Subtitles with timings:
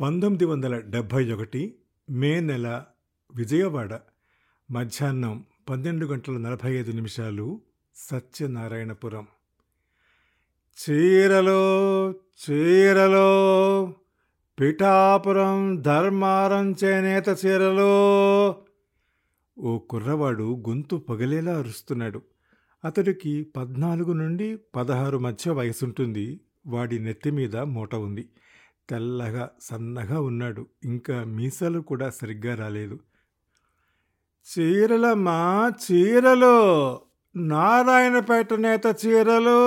[0.00, 1.74] పంతొమ్మిది వందల డెబ్భై ఒకటి
[2.10, 2.84] మే నెల
[3.34, 3.98] విజయవాడ
[4.70, 7.60] మధ్యాహ్నం పన్నెండు గంటల నలభై ఐదు నిమిషాలు
[7.94, 9.26] సత్యనారాయణపురం.
[10.76, 13.28] చీరలో చీరలో
[14.60, 17.90] పిఠాపురం ధర్మారం చేనేత చీరలో
[19.58, 22.22] ఓ కుర్రవాడు గొంతు పగిలేలా అరుస్తున్నాడు.
[22.84, 26.40] అతడికి పద్నాలుగు నుండి పదహారు మధ్య వయసుంటుంది.
[26.66, 28.28] వాడి నెత్తి మీద మూట ఉంది.
[28.90, 30.66] తెల్లగా సన్నగా ఉన్నాడు.
[30.84, 32.96] ఇంకా మీసాలు కూడా సరిగ్గా రాలేదు.
[34.46, 35.38] చీరలమ్మా
[35.84, 36.56] చీరలు!
[37.36, 39.60] నారాయణపేట నేత చీరలు!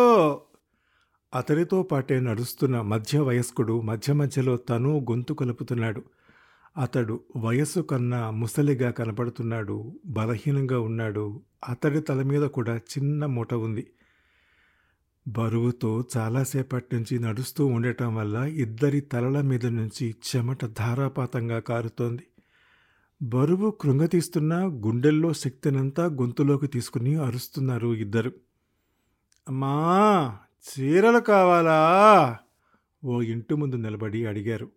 [1.34, 6.02] అతడితో పాటే నడుస్తున్న మధ్య వయస్కుడు మధ్య మధ్యలో తను గొంతు కలుపుతున్నాడు.
[6.78, 9.78] అతడు వయస్సు కన్నా ముసలిగా కనపడుతున్నాడు.
[10.06, 11.26] బలహీనంగా ఉన్నాడు.
[11.70, 13.84] అతడి తల మీద కూడా చిన్న మూట ఉంది.
[15.28, 22.28] బరువుతో చాలాసేపటి నుంచి నడుస్తూ ఉండటం వల్ల ఇద్దరి తలల మీద నుంచి చెమట ధారాపాతంగా కారుతోంది.
[23.22, 28.32] బరువు కృంగతీస్తున్న గుండెల్లో శక్తినంతా గొంతులోకి తీసుకుని అరుస్తున్నారు ఇద్దరు.
[29.48, 32.38] అమ్మా చీరలు కావాలా?
[33.06, 34.70] ఓ ఇంటి ముందు నిలబడి అడిగారు.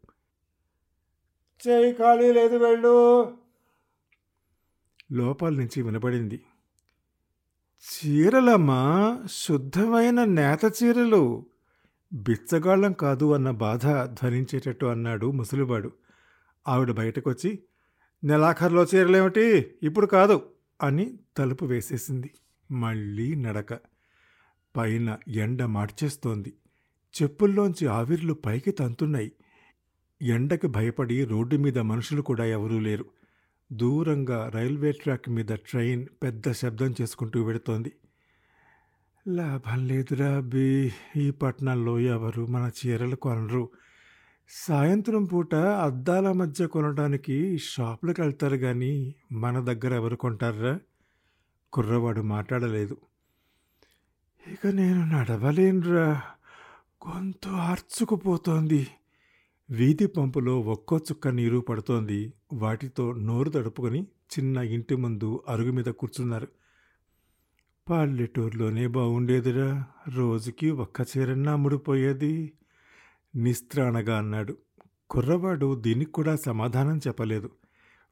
[1.69, 3.34] చేయి ఖాళీ లేదు వెళ్ళు.
[5.12, 6.43] లోపల నుంచి వినపడింది
[7.87, 11.47] చీరలమ్మా శుద్ధమైన నేత చీరలు.
[12.12, 15.93] బిచ్చగాళ్ళం కాదు అన్న బాధ ధ్వనించేటట్టు అన్నాడు ముసలివాడు.
[16.69, 17.59] ఆవిడ బయటకొచ్చి
[18.25, 19.75] నెలాఖరులో చీరలేమిటి?
[19.83, 20.43] ఇప్పుడు కాదు
[20.83, 22.31] అని తలుపు వేసేసింది.
[22.70, 23.78] మళ్ళీ నడక.
[24.77, 26.53] పైన ఎండ మార్చేస్తోంది.
[27.23, 29.33] చెప్పుల్లోంచి ఆవిర్లు పైకి తంతున్నాయి.
[30.23, 33.05] ఎండకి భయపడి రోడ్డు మీద మనుషులు కూడా ఎవరూ లేరు.
[33.72, 37.92] దూరంగా రైల్వే ట్రాక్ మీద ట్రైన్ పెద్ద శబ్దం చేసుకుంటూ వెడుతోంది
[39.28, 43.69] లాభం లేదురా బి ఈ పట్టణంలో ఎవరు మన చీరలు కొనరు.
[44.50, 50.81] సాయంత్రం పూట అద్దాల మధ్య కొనడానికి షాపులకు వెళ్తారు కానీ మన దగ్గర ఎవరు కొంటారా
[51.72, 52.97] కుర్రవాడు మాట్లాడలేదు.
[54.53, 56.22] ఇక నేను నడవలేనురా.
[57.09, 58.87] గొంతు ఆర్చుకుపోతోంది.
[59.71, 62.32] వీధి పంపులో ఒక్కో చుక్క నీరు పడుతోంది.
[62.53, 66.49] వాటితో నోరు తడుపుకొని చిన్న ఇంటి ముందు అరుగు మీద కూర్చున్నారు.
[67.91, 69.84] పల్లెటూరులోనే బాగుండేదిరా
[70.15, 72.53] రోజుకి ఒక్క చీరన్నా ముడిపోయేది.
[73.37, 74.56] నిస్త్రాణగా అన్నాడు.
[75.11, 77.51] కుర్రవాడు దీనికి కూడా సమాధానం చెప్పలేదు.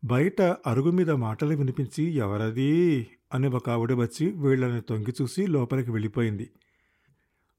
[0.04, 3.06] బయట అరుగు మీద మాటలు వినిపించి ఎవరది?
[3.34, 6.50] అని ఒక ఆవిడ వచ్చి వీళ్ళని తొంగి చూసి లోపలికి వెళ్ళిపోయింది.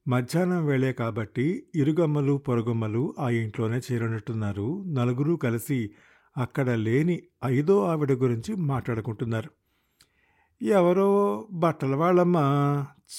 [0.08, 5.92] మధ్యాహ్నం వేళే కాబట్టి ఇరుగమ్మలు పొరుగుమ్మలు ఆ ఇంట్లోనే చేరినట్టున్నారు నలుగురు కలిసి
[6.38, 9.50] అక్కడ లేని ఐదో ఆవిడ గురించి మాట్లాడుకుంటున్నారు.
[10.62, 12.38] ఎవరో బట్టల వాళ్ళమ్మ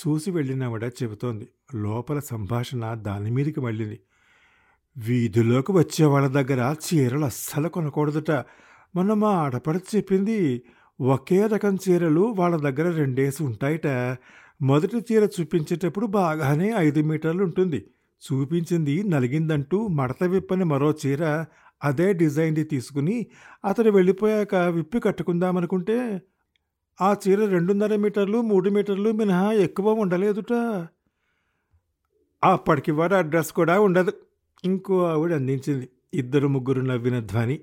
[0.00, 1.48] చూసి వెళ్ళినవిడ చెబుతోంది.
[1.74, 4.00] లోపల సంభాషణ దాని మీదకి మళ్ళింది
[4.98, 8.30] వీధిలోకి వచ్చే వాళ్ళ దగ్గర చీరలు అస్సలు కొనకూడదట.
[8.94, 10.62] మొన్న మా ఆడపడచి చెప్పింది
[11.00, 13.86] ఒకే రకం చీరలు వాళ్ళ దగ్గర రెండేసి ఉంటాయట.
[14.62, 17.84] మొదటి చీర చూపించేటప్పుడు బాగానే ఐదు మీటర్లు ఉంటుంది.
[18.32, 21.44] చూపించింది నలిగిందంటూ మడత విప్పని మరో చీర
[21.86, 23.26] అదే డిజైన్ది తీసుకుని
[23.64, 26.22] అతడు వెళ్ళిపోయాక విప్పి కట్టుకుందామనుకుంటే
[27.00, 30.52] ఆ చీర రెండున్నర మీటర్లు మూడు మీటర్లు మినహా ఎక్కువ ఉండలేదుట.
[32.44, 34.12] అప్పటికి వాడు అడ్రస్ కూడా ఉండదు.
[34.64, 35.88] ఇంకో ఆవిడ అందించింది.
[36.14, 37.60] ఇద్దరు ముగ్గురు నవ్విన ధ్వని.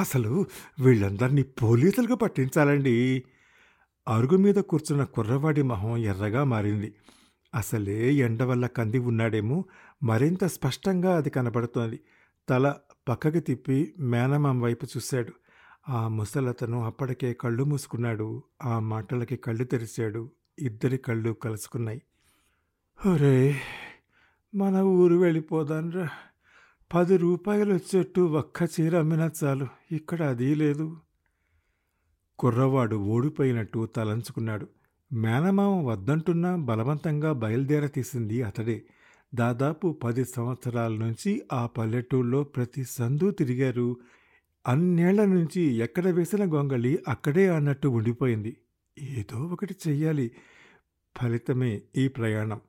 [0.00, 0.46] అసలు
[0.80, 3.24] వీళ్ళందరినీ పోలీసులకు పట్టించాలండి?
[4.08, 6.94] అరుగు మీద కూర్చున్న కుర్రవాడి మొహం ఎర్రగా మారింది.
[7.54, 9.64] అసలే ఎండ వల్ల కంది ఉన్నాడేమో
[10.02, 12.00] మరింత స్పష్టంగా అది కనబడుతోంది.
[12.48, 12.74] తల
[13.10, 15.32] పక్కకి తిప్పి మేనమామ వైపు చూశాడు.
[15.88, 18.42] ఆ ముసలతను అప్పటికే కళ్ళు మూసుకున్నాడు.
[18.64, 20.30] ఆ మాటలకి కళ్ళు తెరిచాడు.
[20.58, 22.02] ఇద్దరి కళ్ళు కలుసుకున్నాయి.
[23.06, 23.60] ఒరే
[24.54, 26.08] మన ఊరు వెళ్ళిపోదాన్రా
[26.94, 29.66] పది రూపాయలు వచ్చేట్టు ఒక్క చీర అమ్మినా చాలు.
[29.92, 30.96] ఇక్కడ అది లేదు.
[32.38, 34.66] కుర్రవాడు ఓడిపోయినట్టు తలంచుకున్నాడు.
[35.12, 38.84] మేనమామ వద్దంటున్నా బలవంతంగా బయలుదేర తీసింది అతడే.
[39.34, 43.96] దాదాపు పది సంవత్సరాల నుంచి ఆ పల్లెటూళ్ళలో ప్రతి సందు తిరిగారు.
[44.68, 48.56] అన్నేళ్ళ నుంచి ఎక్కడ వేసిన గొంగళి అక్కడే అన్నట్టు ఉండిపోయింది.
[48.98, 50.30] ఏదో ఒకటి చెయ్యాలి.
[51.22, 52.60] ఫలితమే ఈ ప్రయాణం.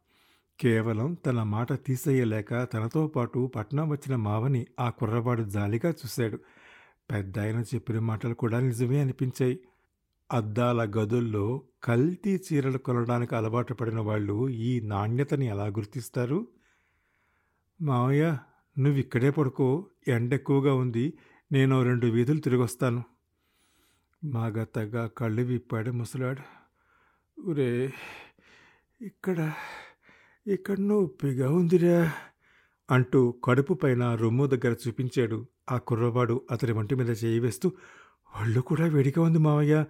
[0.59, 6.39] కేవలం తన మాట తీసేయలేక తనతో పాటు పట్నం వచ్చిన మావని ఆ కుర్రవాడు జాలిగా చూశాడు.
[7.12, 9.59] పెద్ద ఆయన చెప్పిన మాటలు కూడా నిజమే అనిపించాయి.
[10.31, 16.47] అద్దాల గదుల్లో కల్తీ చీరలు కొనడానికి అలవాటు పడిన వాళ్ళు ఈ నాణ్యతని ఎలా గుర్తిస్తారు?
[17.81, 18.38] మావయ్య
[18.80, 19.86] నువ్వు ఇక్కడే పడుకో.
[20.07, 21.13] ఎండ ఎక్కువగా ఉంది.
[21.51, 23.04] నేను రెండు వీధులు తిరిగొస్తాను.
[24.24, 26.62] మాగతగా కళ్ళు విప్పాడు ముసలాడు.
[27.42, 27.94] ఒరే
[29.01, 29.54] ఇక్కడ
[30.48, 32.12] ఇక్కడ నొప్పిగా ఉందిరా
[32.92, 35.45] అంటూ కడుపు పైన రొమ్ము దగ్గర చూపించాడు.
[35.72, 37.72] ఆ కుర్రవాడు అతని వంటి మీద చేయి వేస్తూ
[38.42, 39.86] ఒళ్ళు కూడా వేడిగా ఉంది మావయ్య.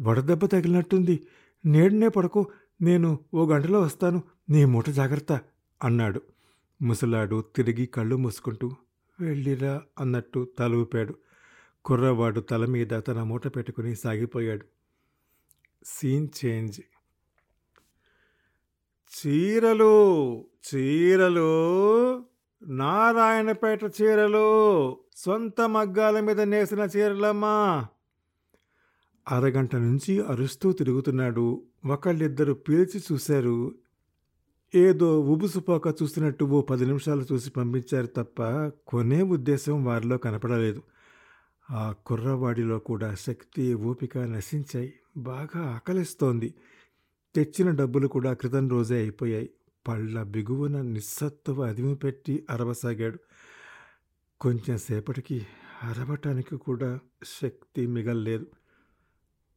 [0.00, 1.26] వడదెబ్బ తగిలినట్టుంది.
[1.66, 2.46] నేడునే పడుకో.
[2.82, 4.22] నేను ఓ గంటలో వస్తాను.
[4.50, 5.40] నీ మూట జాగ్రత్త
[5.84, 6.22] అన్నాడు.
[6.82, 8.70] ముసలాడు తిరిగి కళ్ళు మూసుకుంటూ
[9.20, 11.14] వెళ్ళిరా అన్నట్టు తల ఊపాడు.
[11.84, 14.66] కుర్రవాడు తల మీద తన మూట పెట్టుకుని సాగిపోయాడు.
[15.84, 16.80] Scene change.
[19.18, 21.46] చీరలు చీరలు
[22.66, 27.86] నారాయణపేట చీరలు సొంత మగ్గాల మీద నేసిన చీరలమ్మా.
[29.30, 31.62] అరగంట నుంచి అరుస్తూ తిరుగుతున్నాడు.
[31.86, 33.74] ఒకళ్ళిద్దరు పీల్చి చూశారు.
[34.74, 38.42] ఏదో ఉబుసుపోక చూసినట్టు ఓ పది నిమిషాలు చూసి పంపించారు తప్ప
[38.86, 40.82] కొనే ఉద్దేశం వారిలో కనపడలేదు.
[41.70, 44.92] ఆ కుర్రవాడిలో కూడా శక్తి ఓపిక నశించాయి.
[45.16, 46.54] బాగా ఆకలిస్తోంది.
[47.34, 49.50] తెచ్చిన డబ్బులు కూడా క్రితం రోజే అయిపోయాయి.
[49.88, 53.18] పళ్ళ బిగువన నిస్సత్తువ అదిమి పెట్టి అరవసాగాడు.
[54.40, 55.46] కొంచెం సేపటికి
[55.82, 56.98] అరవటానికి కూడా
[57.42, 58.46] శక్తి మిగల్లేదు.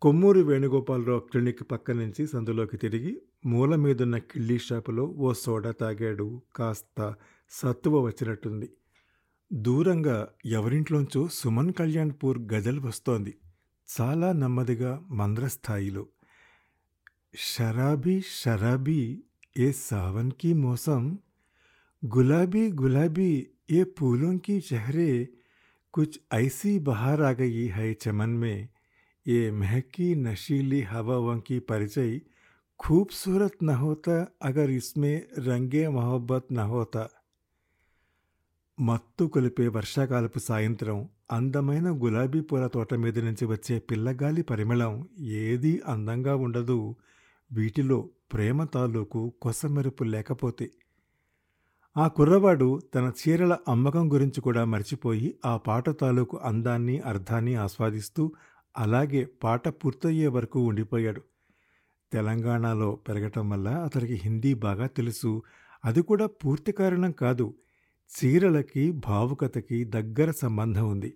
[0.01, 6.41] కొమ్మూరి వేణుగోపాలరావు క్లినిక్ పక్క నుంచి సందులోకి తిరిగి మూల మీదున్న కిళ్ళీ షాపులో ఓ సోడా తాగాడు.
[6.55, 7.15] కాస్త
[7.49, 8.69] సత్తువ వచ్చినట్టుంది.
[9.53, 13.37] దూరంగా ఎవరింట్లోంచో సుమన్ కళ్యాణ్పూర్ గజల్ వస్తోంది.
[14.01, 16.07] చాలా నెమ్మదిగా మంద్రస్థాయిలో.
[17.35, 19.23] షరాబీ షరాబీ
[19.57, 21.19] ఏ సావన్కి మోసం?
[22.05, 25.29] గులాబీ గులాబీ ఏ పూలోంకి చెహరే?
[25.93, 28.69] కుచ్ ఐసీ బహారాగయి హై చమన్మే
[29.26, 32.20] ये महकी नशीली हवाओं की परिचय
[32.80, 37.04] खूबसूरत न होता अगर इसमें रंगे मोहब्बत न होता
[38.78, 40.96] మత్తు కొలిపే వర్షాకాలపు సాయంత్రం
[41.30, 44.94] అందమైన గులాబీ పూల తోట మీద నుంచి వచ్చే పిల్లగాలి పరిమళం
[45.42, 46.78] ఏదీ అందంగా ఉండదు
[47.50, 47.98] వీటిలో
[48.32, 50.66] ప్రేమ తాలూకు కొసమెరుపు లేకపోతే
[51.96, 58.24] ఆ కుర్రవాడు తన చీరల అమ్మకం గురించి కూడా మర్చిపోయి ఆ పాట తాలూకు అందాన్ని అర్థాన్ని ఆస్వాదిస్తూ
[58.77, 61.21] అలాగే పాట పూర్తయ్యే వరకు ఉండిపోయాడు.
[62.13, 65.43] తెలంగాణలో పెరగటం వల్ల అతనికి హిందీ బాగా తెలుసు.
[65.85, 67.53] అది కూడా పూర్తి కారణం కాదు.
[68.09, 71.13] చీరలకి భావుకతకి దగ్గర సంబంధం ఉంది.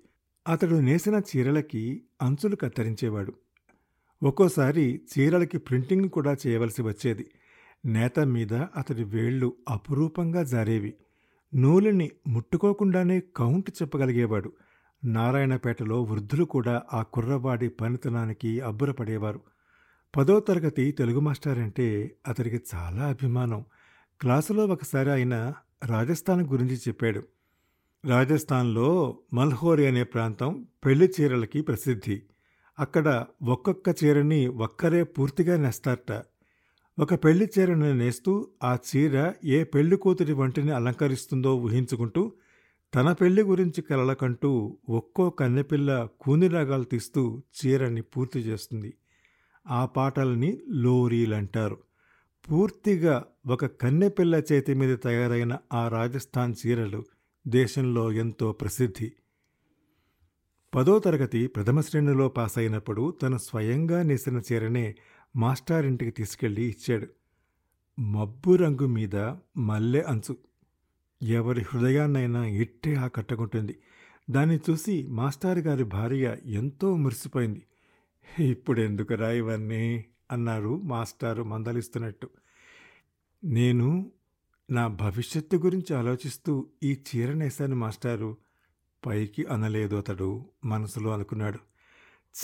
[0.48, 3.34] అతడు నేసిన చీరలకి అంచులు కత్తిరించేవాడు.
[4.24, 7.30] ఒక్కోసారి చీరలకి ప్రింటింగ్ కూడా చేయవలసి వచ్చేది.
[7.86, 10.94] నేత మీద అతడి వేళ్ళు అపురూపంగా జారేవి.
[11.56, 14.54] నూలుని ముట్టుకోకుండానే కౌంట్ చెప్పగలిగేవాడు.
[15.06, 19.40] నారాయణపేటలో వృద్ధులు కూడా ఆ కుర్రవాడి పనితనానికి అబ్బురపడేవారు.
[20.18, 23.66] పదో తరగతి తెలుగు మాస్టర్ అంటే అతడికి చాలా అభిమానం.
[24.22, 25.54] క్లాసులో ఒకసారి ఆయన
[25.86, 27.24] రాజస్థాన్ గురించి చెప్పాడు.
[28.06, 32.22] రాజస్థాన్లో మల్హోరి అనే ప్రాంతం పెళ్ళి చీరలకి ప్రసిద్ధి.
[32.80, 36.22] అక్కడ ఒక్కొక్క చీరని ఒక్కరే పూర్తిగా నేస్తారట.
[37.00, 42.34] ఒక పెళ్ళి చీరను నేస్తూ ఆ చీర ఏ పెళ్ళి కూతురి వంటిని అలంకరిస్తుందో ఊహించుకుంటూ
[42.95, 48.94] తన పెళ్ళి గురించి కలలకంటూ ఒక్కో కన్నెపిల్ల కూనిరాగాలు తీస్తూ చీరని పూర్తి చేస్తుంది.
[49.68, 51.78] ఆ పాటల్ని లోరీలంటారు.
[52.51, 57.04] పూర్తిగా ఒక కన్నెపిల్ల చేతి మీద తయారైన ఆ రాజస్థాన్ చీరలు
[57.48, 59.12] దేశంలో ఎంతో ప్రసిద్ధి.
[60.75, 64.95] పదో తరగతి ప్రథమ శ్రేణిలో పాస్ అయినప్పుడు తను స్వయంగా నేసిన చీరనే
[65.36, 67.07] మాస్టారింటికి తీసుకెళ్ళి ఇచ్చాడు.
[68.01, 69.16] మబ్బు రంగు మీద
[69.57, 70.53] మల్లె అంచు.
[71.24, 73.78] ఎవరి హృదయాన్నైనా ఇట్టే ఆకట్టుకుంటుంది.
[74.30, 77.64] దాన్ని చూసి మాస్టారు గారి భార్య ఎంతో మురిసిపోయింది.
[78.50, 80.06] ఇప్పుడెందుకురా ఇవన్నీ?
[80.31, 82.30] అన్నారు మాస్టారు మందలిస్తున్నట్టు.
[83.44, 84.12] నేను
[84.71, 88.38] నా భవిష్యత్తు గురించి ఆలోచిస్తూ ఈ చీరనేశాను మాస్టారు.
[89.06, 91.59] పైకి అనలేదు అతడు మనసులో అనుకున్నాడు.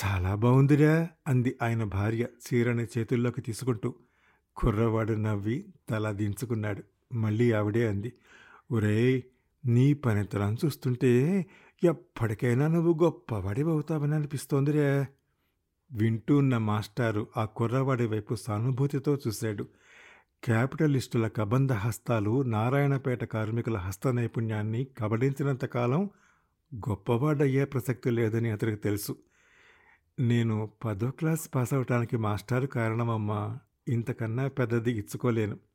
[0.06, 3.94] చాలా బాగుందిరా అంది ఆయన భార్య చీరని చేతుల్లోకి తీసుకుంటూ.
[4.56, 6.84] కుర్రవాడు నవ్వి తల దించుకున్నాడు.
[7.14, 8.14] మళ్ళీ ఆవిడే అంది.
[8.72, 9.22] ఒరేయ్
[9.66, 11.46] నీ పనితనం చూస్తుంటే
[11.84, 15.08] ఎప్పటికైనా నువ్వు గొప్పవాడివవుతావని అనిపిస్తోందిరే.
[15.92, 19.64] వింటూ ఉన్న మాస్టారు ఆ కుర్రవాడి వైపు సానుభూతితో చూశాడు.
[20.44, 26.10] క్యాపిటలిస్టుల కబంధ హస్తాలు నారాయణపేట కార్మికుల హస్త నైపుణ్యాన్ని కబడించినంతకాలం
[26.76, 29.16] గొప్పవాడయ్యే ప్రసక్తి లేదని అతనికి తెలుసు.
[30.20, 33.58] నేను పదో క్లాస్ పాస్ అవటానికి మాస్టారు కారణమమ్మా.
[33.88, 35.69] ఇంతకన్నా పెద్దది ఇచ్చుకోలేను.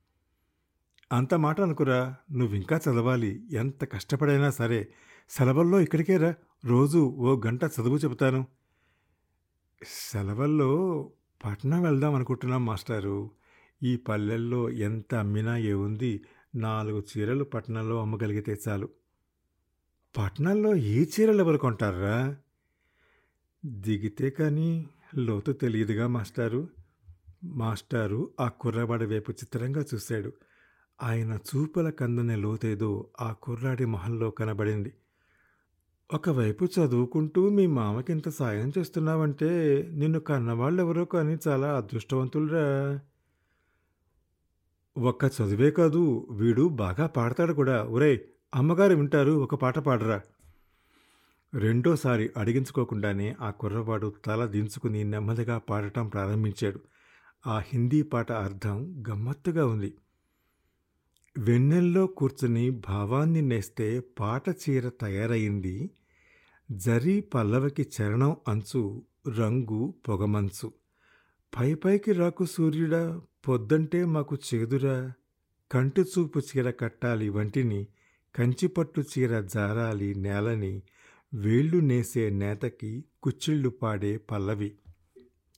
[1.12, 2.14] అంత మాట అనుకురా.
[2.32, 3.42] నువ్వింకా చదవాలి.
[3.52, 4.88] ఎంత కష్టపడైనా సరే
[5.30, 6.34] సెలవుల్లో ఇక్కడికే రా
[6.64, 8.46] రోజు ఓ గంట చదువు చెబుతాను.
[9.87, 11.11] సెలవుల్లో
[11.44, 13.30] పట్నం వెళ్దాం అనుకుంటున్నాం మాస్టారు.
[13.82, 16.25] ఈ పల్లెల్లో ఎంత అమ్మినా ఏముంది?
[16.54, 18.88] నాలుగు చీరలు పట్నంలో అమ్మగలిగితే చాలు.
[20.18, 22.37] పట్నంలో ఏ చీరలు ఎవరు కొంటారా
[23.66, 26.68] దిగితే కానీ లోతు తెలియదుగా మాస్టారు.
[27.44, 30.32] మాస్టారు ఆ కుర్రవాడి వైపు చిత్రంగా చూశాడు.
[31.03, 34.93] ఆయన చూపుల కందనే లోతేదో ఆ కుర్రాడి మొహంలో కనబడింది.
[36.15, 43.01] ఒకవైపు చదువుకుంటూ మీ మామకింత సాయం చేస్తున్నావంటే నిన్ను కన్నవాళ్ళెవరో కానీ చాలా అదృష్టవంతులురా.
[44.99, 47.83] ఒక్క చదువే కాదు వీడు బాగా పాడతాడు కూడా.
[47.83, 48.19] ఒరేయ్
[48.55, 50.21] అమ్మగారు వింటారు ఒక పాట పాడరా.
[51.55, 56.81] రెండోసారి అడిగించుకోకుండానే ఆ కుర్రవాడు తల దించుకుని నెమ్మదిగా పాడటం ప్రారంభించాడు.
[57.47, 59.95] ఆ హిందీ పాట అర్థం గమ్మత్తుగా ఉంది.
[61.38, 65.91] వెన్నెల్లో కూర్చుని భావాన్ని నేస్తే పాట చీర తయారయింది
[66.73, 69.03] జరీ పల్లవకి చరణం అంచు
[69.38, 70.73] రంగు పొగమంచు.
[71.53, 75.12] పై పైకి రాకు సూర్యుడా పొద్దంటే మాకు చేదురా.
[75.73, 77.87] కంటి చూపు చీర కట్టాలి వంటిని
[78.35, 80.83] కంచిపట్టు చీర జారాలి నేలని
[81.35, 84.73] వేళ్ళు నేసే నేతకి కుచ్చిళ్ళు పాడే పల్లవి.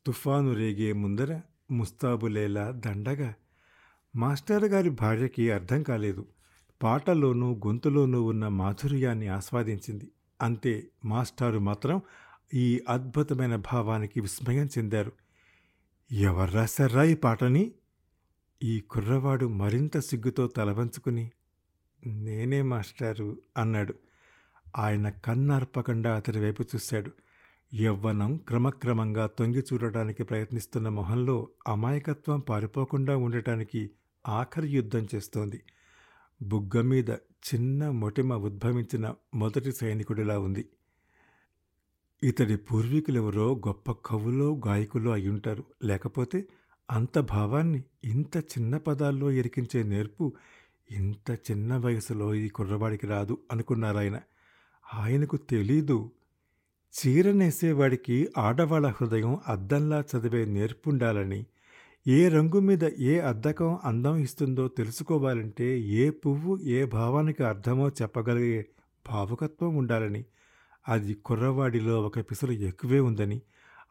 [0.07, 1.41] తుఫాను రేగే ముందర
[1.71, 3.35] ముస్తాబులేలా దండగా
[4.17, 6.27] మాస్టర్ గారి భార్యకి అర్థం కాలేదు.
[6.83, 10.11] పాటలోనూ గొంతులోనూ ఉన్న మాధుర్యాన్ని ఆస్వాదించింది.
[10.43, 12.01] అంతే మాస్టారు మాత్రం
[12.55, 15.13] ఈ అద్భుతమైన భావానికి విస్మయం చెందారు.
[16.13, 17.73] ఎవరు రాశారా ఈ పాటని?
[18.63, 21.31] ఈ కుర్రవాడు మరింత సిగ్గుతో తలవంచుకుని
[22.07, 23.95] నేనే మాస్టారు అన్నాడు.
[24.79, 27.11] ఆయన కన్నార్పకుండా అతడి వైపు చూశాడు.
[27.75, 33.91] యవ్వనం క్రమక్రమంగా తొంగి చూడటానికి ప్రయత్నిస్తున్న మొహంలో అమాయకత్వం పారిపోకుండా ఉండటానికి
[34.29, 35.63] ఆఖరి యుద్ధం చేస్తోంది.
[36.43, 40.69] బుగ్గ మీద చిన్న మొటిమ ఉద్భవించిన మొదటి సైనికుడిలా ఉంది.
[42.23, 45.65] ఇతడి పూర్వీకులెవరో గొప్ప కవులో గాయకులో అయ్యుంటారు.
[45.85, 46.45] లేకపోతే
[46.91, 50.35] అంత భావాన్ని ఇంత చిన్న పదాల్లో ఎరికించే నేర్పు
[50.91, 54.21] ఇంత చిన్న వయసులో ఈ కుర్రవాడికి రాదు అనుకున్నారాయన.
[54.95, 56.11] ఆయనకు తెలీదు.
[56.95, 61.47] చీర నేసేవాడికి ఆడవాళ్ళ హృదయం అద్దంలా చదివే నేర్పుండాలని
[62.09, 68.67] ఏ రంగు మీద ఏ అద్దకం అందం ఇస్తుందో తెలుసుకోవాలంటే ఏ పువ్వు ఏ భావానికి అర్థమో చెప్పగలిగే
[69.09, 70.25] భావకత్వం ఉండాలని.
[70.89, 73.43] అది కుర్రవాడిలో ఒక పిసరు ఎక్కువే ఉందని.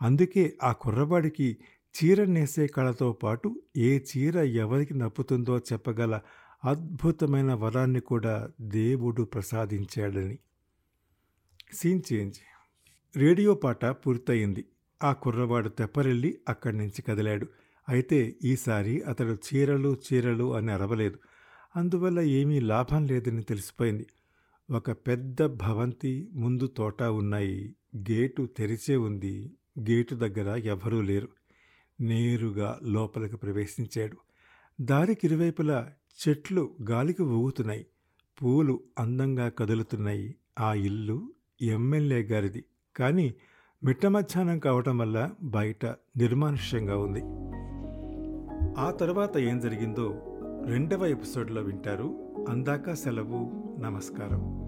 [0.01, 1.57] అందుకే ఆ కుర్రవాడికి
[1.95, 6.19] చీర నేసే కళతో పాటు ఏ చీర ఎవరికి నప్పుతుందో చెప్పగల
[6.65, 10.37] అద్భుతమైన వరాన్ని కూడా దేవుడు ప్రసాదించాడని.
[11.73, 12.35] Scene change.
[13.17, 14.65] రేడియో పాట పూర్తయింది.
[15.03, 17.47] ఆ కుర్రవాడు తెప్పరెళ్ళి అక్కడి నుంచి కదిలాడు.
[17.89, 21.19] అయితే ఈసారి అతడు చీరలు చీరలు అని అరవలేదు.
[21.75, 24.07] అందువల్ల ఏమీ లాభం లేదని తెలిసిపోయింది.
[24.71, 27.75] ఒక పెద్ద భవంతి ముందు తోట ఉన్నాయి.
[27.97, 29.51] గేటు తెరిచే ఉంది.
[29.79, 31.29] గేటు దగ్గర ఎవరూ లేరు.
[32.01, 34.17] నేరుగా లోపలికి ప్రవేశించాడు.
[34.81, 35.91] దారికి ఇరువైపులా
[36.27, 37.85] చెట్లు గాలికి ఊగుతున్నాయి.
[38.43, 40.35] పూలు అందంగా కదులుతున్నాయి.
[40.59, 42.65] ఆ ఇల్లు ఎమ్మెల్యే గారిది.
[42.95, 43.33] కానీ
[43.83, 45.85] మిట్ట మధ్యాహ్నం కావటం వల్ల బయట
[46.17, 47.21] నిర్మానుష్యంగా ఉంది.
[48.77, 50.15] ఆ తర్వాత ఏం జరిగిందో
[50.65, 52.15] రెండవ ఎపిసోడ్లో వింటారు.
[52.49, 53.51] అందాక సెలవు.
[53.79, 54.64] నమస్కారం.